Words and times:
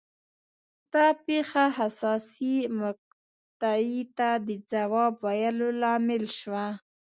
دا 0.93 1.05
پېښه 1.25 1.63
حساسې 1.77 2.55
مقطعې 2.79 4.01
ته 4.17 4.29
د 4.47 4.49
ځواب 4.71 5.13
ویلو 5.25 5.69
لامل 5.81 6.23
شوه. 6.39 6.65